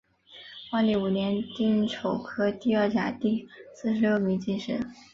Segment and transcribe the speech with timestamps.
[0.71, 4.81] 万历五年丁丑科第二甲第四十六名进士。